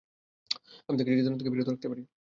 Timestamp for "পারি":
1.91-2.01